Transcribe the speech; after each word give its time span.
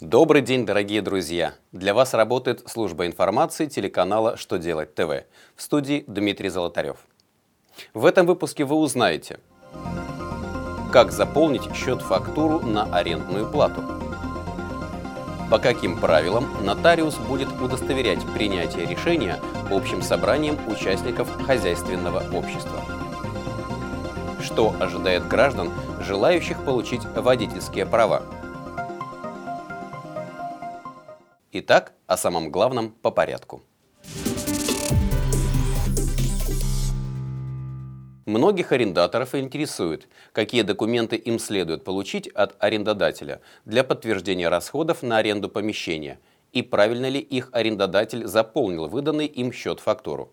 Добрый 0.00 0.42
день, 0.42 0.64
дорогие 0.64 1.02
друзья! 1.02 1.54
Для 1.72 1.92
вас 1.92 2.14
работает 2.14 2.62
служба 2.68 3.08
информации 3.08 3.66
телеканала 3.66 4.36
«Что 4.36 4.56
делать 4.56 4.94
ТВ» 4.94 5.24
в 5.56 5.60
студии 5.60 6.04
Дмитрий 6.06 6.50
Золотарев. 6.50 6.98
В 7.94 8.06
этом 8.06 8.24
выпуске 8.24 8.64
вы 8.64 8.76
узнаете, 8.76 9.40
как 10.92 11.10
заполнить 11.10 11.74
счет-фактуру 11.74 12.60
на 12.60 12.84
арендную 12.84 13.50
плату, 13.50 13.82
по 15.50 15.58
каким 15.58 15.98
правилам 15.98 16.46
нотариус 16.64 17.16
будет 17.16 17.48
удостоверять 17.60 18.24
принятие 18.34 18.86
решения 18.86 19.40
общим 19.68 20.00
собранием 20.00 20.56
участников 20.68 21.28
хозяйственного 21.44 22.22
общества, 22.32 22.84
что 24.40 24.76
ожидает 24.78 25.26
граждан, 25.26 25.72
желающих 25.98 26.64
получить 26.64 27.04
водительские 27.16 27.84
права– 27.84 28.22
Итак, 31.50 31.94
о 32.06 32.18
самом 32.18 32.50
главном 32.50 32.90
по 32.90 33.10
порядку. 33.10 33.62
Многих 38.26 38.72
арендаторов 38.72 39.34
интересует, 39.34 40.08
какие 40.32 40.60
документы 40.60 41.16
им 41.16 41.38
следует 41.38 41.84
получить 41.84 42.28
от 42.28 42.54
арендодателя 42.62 43.40
для 43.64 43.82
подтверждения 43.82 44.50
расходов 44.50 45.02
на 45.02 45.16
аренду 45.16 45.48
помещения 45.48 46.20
и 46.52 46.60
правильно 46.60 47.08
ли 47.08 47.18
их 47.18 47.48
арендодатель 47.52 48.26
заполнил 48.26 48.86
выданный 48.86 49.26
им 49.26 49.50
счет-фактуру. 49.50 50.30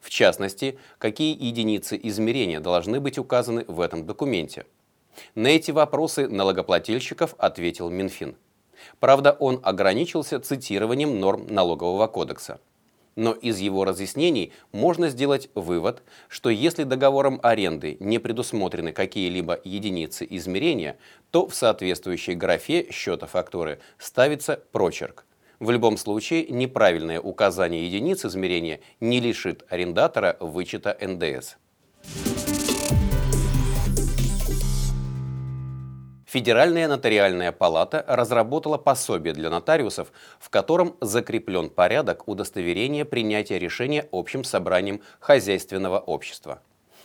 В 0.00 0.08
частности, 0.08 0.78
какие 0.96 1.36
единицы 1.38 2.00
измерения 2.02 2.60
должны 2.60 3.00
быть 3.00 3.18
указаны 3.18 3.66
в 3.68 3.82
этом 3.82 4.06
документе. 4.06 4.64
На 5.34 5.48
эти 5.48 5.72
вопросы 5.72 6.26
налогоплательщиков 6.26 7.34
ответил 7.36 7.90
Минфин. 7.90 8.36
Правда, 9.00 9.32
он 9.32 9.60
ограничился 9.62 10.40
цитированием 10.40 11.20
норм 11.20 11.46
налогового 11.48 12.06
кодекса. 12.06 12.60
Но 13.16 13.32
из 13.32 13.58
его 13.58 13.84
разъяснений 13.84 14.52
можно 14.72 15.08
сделать 15.08 15.48
вывод, 15.54 16.02
что 16.28 16.50
если 16.50 16.82
договором 16.82 17.38
аренды 17.42 17.96
не 18.00 18.18
предусмотрены 18.18 18.92
какие-либо 18.92 19.60
единицы 19.62 20.26
измерения, 20.28 20.98
то 21.30 21.46
в 21.46 21.54
соответствующей 21.54 22.34
графе 22.34 22.88
счета 22.90 23.26
фактуры 23.26 23.78
ставится 23.98 24.60
прочерк. 24.72 25.24
В 25.60 25.70
любом 25.70 25.96
случае, 25.96 26.46
неправильное 26.48 27.20
указание 27.20 27.86
единиц 27.86 28.24
измерения 28.24 28.80
не 29.00 29.20
лишит 29.20 29.64
арендатора 29.68 30.36
вычета 30.40 30.96
НДС. 31.00 31.56
Федеральная 36.34 36.88
нотариальная 36.88 37.52
палата 37.52 38.04
разработала 38.08 38.76
пособие 38.76 39.32
для 39.34 39.50
нотариусов, 39.50 40.12
в 40.40 40.50
котором 40.50 40.96
закреплен 41.00 41.70
порядок 41.70 42.26
удостоверения 42.26 43.04
принятия 43.04 43.56
решения 43.56 44.08
общим 44.10 44.42
собранием 44.42 45.00
хозяйственного 45.20 46.00
общества. 46.00 46.60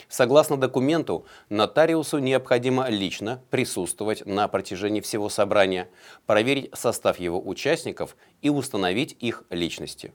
Согласно 0.08 0.56
документу, 0.56 1.26
нотариусу 1.48 2.18
необходимо 2.18 2.88
лично 2.88 3.40
присутствовать 3.50 4.26
на 4.26 4.48
протяжении 4.48 5.00
всего 5.00 5.28
собрания, 5.28 5.88
проверить 6.26 6.70
состав 6.74 7.20
его 7.20 7.40
участников 7.40 8.16
и 8.42 8.50
установить 8.50 9.16
их 9.20 9.44
личности. 9.50 10.12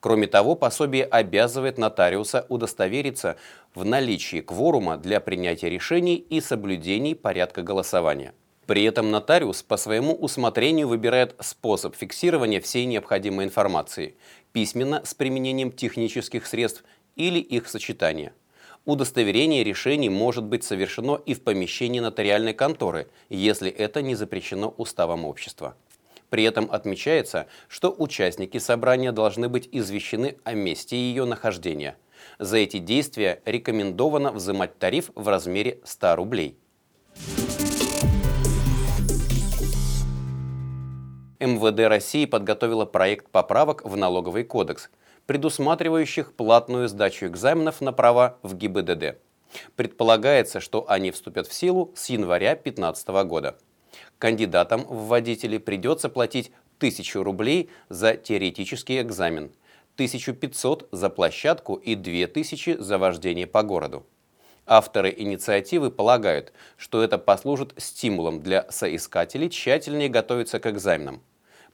Кроме 0.00 0.26
того, 0.26 0.56
пособие 0.56 1.04
обязывает 1.04 1.78
нотариуса 1.78 2.46
удостовериться 2.48 3.36
в 3.76 3.84
наличии 3.84 4.40
кворума 4.40 4.96
для 4.96 5.20
принятия 5.20 5.70
решений 5.70 6.16
и 6.16 6.40
соблюдении 6.40 7.14
порядка 7.14 7.62
голосования– 7.62 8.34
при 8.66 8.84
этом 8.84 9.10
нотариус 9.10 9.62
по 9.62 9.76
своему 9.76 10.14
усмотрению 10.14 10.88
выбирает 10.88 11.36
способ 11.40 11.94
фиксирования 11.94 12.60
всей 12.60 12.84
необходимой 12.84 13.44
информации, 13.44 14.16
письменно 14.52 15.02
с 15.04 15.14
применением 15.14 15.70
технических 15.70 16.46
средств 16.46 16.84
или 17.14 17.38
их 17.38 17.68
сочетания. 17.68 18.32
Удостоверение 18.84 19.64
решений 19.64 20.08
может 20.08 20.44
быть 20.44 20.62
совершено 20.62 21.20
и 21.26 21.34
в 21.34 21.42
помещении 21.42 22.00
нотариальной 22.00 22.54
конторы, 22.54 23.08
если 23.28 23.70
это 23.70 24.02
не 24.02 24.14
запрещено 24.14 24.74
уставом 24.76 25.24
общества. 25.24 25.76
При 26.30 26.44
этом 26.44 26.68
отмечается, 26.70 27.46
что 27.68 27.94
участники 27.96 28.58
собрания 28.58 29.12
должны 29.12 29.48
быть 29.48 29.68
извещены 29.72 30.36
о 30.44 30.54
месте 30.54 30.96
ее 30.96 31.24
нахождения. 31.24 31.96
За 32.38 32.58
эти 32.58 32.78
действия 32.78 33.40
рекомендовано 33.44 34.32
взимать 34.32 34.78
тариф 34.78 35.10
в 35.14 35.28
размере 35.28 35.80
100 35.84 36.16
рублей. 36.16 36.56
МВД 41.38 41.80
России 41.88 42.24
подготовила 42.24 42.86
проект 42.86 43.28
поправок 43.28 43.84
в 43.84 43.96
налоговый 43.96 44.44
кодекс, 44.44 44.88
предусматривающих 45.26 46.32
платную 46.32 46.88
сдачу 46.88 47.26
экзаменов 47.26 47.80
на 47.80 47.92
права 47.92 48.38
в 48.42 48.54
ГИБДД. 48.54 49.18
Предполагается, 49.76 50.60
что 50.60 50.88
они 50.88 51.10
вступят 51.10 51.46
в 51.46 51.52
силу 51.52 51.92
с 51.94 52.08
января 52.08 52.52
2015 52.54 53.08
года. 53.26 53.58
Кандидатам 54.18 54.82
в 54.82 55.08
водители 55.08 55.58
придется 55.58 56.08
платить 56.08 56.52
1000 56.78 57.22
рублей 57.22 57.70
за 57.88 58.14
теоретический 58.14 59.00
экзамен, 59.00 59.52
1500 59.94 60.88
за 60.90 61.10
площадку 61.10 61.74
и 61.74 61.94
2000 61.94 62.78
за 62.78 62.98
вождение 62.98 63.46
по 63.46 63.62
городу. 63.62 64.06
Авторы 64.66 65.14
инициативы 65.16 65.92
полагают, 65.92 66.52
что 66.76 67.00
это 67.00 67.18
послужит 67.18 67.72
стимулом 67.76 68.42
для 68.42 68.66
соискателей 68.68 69.48
тщательнее 69.48 70.08
готовиться 70.08 70.58
к 70.58 70.66
экзаменам. 70.66 71.22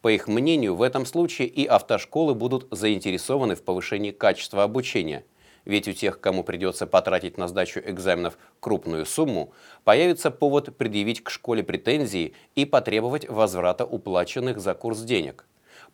По 0.02 0.08
их 0.08 0.28
мнению, 0.28 0.74
в 0.74 0.82
этом 0.82 1.06
случае 1.06 1.48
и 1.48 1.64
автошколы 1.64 2.34
будут 2.34 2.68
заинтересованы 2.70 3.54
в 3.54 3.62
повышении 3.62 4.10
качества 4.10 4.64
обучения, 4.64 5.24
ведь 5.64 5.88
у 5.88 5.92
тех, 5.92 6.20
кому 6.20 6.44
придется 6.44 6.86
потратить 6.86 7.38
на 7.38 7.48
сдачу 7.48 7.80
экзаменов 7.80 8.36
крупную 8.60 9.06
сумму, 9.06 9.54
появится 9.84 10.30
повод 10.30 10.76
предъявить 10.76 11.24
к 11.24 11.30
школе 11.30 11.62
претензии 11.62 12.34
и 12.56 12.66
потребовать 12.66 13.26
возврата 13.26 13.86
уплаченных 13.86 14.60
за 14.60 14.74
курс 14.74 15.00
денег. 15.00 15.46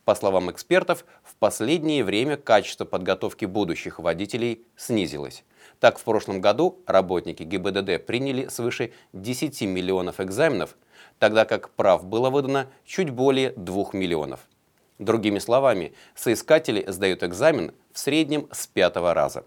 По 0.08 0.14
словам 0.14 0.50
экспертов, 0.50 1.04
в 1.22 1.34
последнее 1.34 2.02
время 2.02 2.38
качество 2.38 2.86
подготовки 2.86 3.44
будущих 3.44 3.98
водителей 3.98 4.64
снизилось. 4.74 5.44
Так, 5.80 5.98
в 5.98 6.02
прошлом 6.02 6.40
году 6.40 6.82
работники 6.86 7.42
ГИБДД 7.42 8.06
приняли 8.06 8.46
свыше 8.46 8.94
10 9.12 9.60
миллионов 9.64 10.18
экзаменов, 10.18 10.78
тогда 11.18 11.44
как 11.44 11.68
прав 11.68 12.06
было 12.06 12.30
выдано 12.30 12.70
чуть 12.86 13.10
более 13.10 13.50
2 13.50 13.90
миллионов. 13.92 14.40
Другими 14.98 15.40
словами, 15.40 15.92
соискатели 16.14 16.90
сдают 16.90 17.22
экзамен 17.22 17.74
в 17.92 17.98
среднем 17.98 18.48
с 18.50 18.66
пятого 18.66 19.12
раза. 19.12 19.44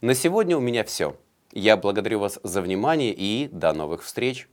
На 0.00 0.16
сегодня 0.16 0.56
у 0.56 0.60
меня 0.60 0.82
все. 0.82 1.14
Я 1.52 1.76
благодарю 1.76 2.18
вас 2.18 2.40
за 2.42 2.60
внимание 2.60 3.14
и 3.16 3.48
до 3.52 3.72
новых 3.72 4.02
встреч! 4.02 4.48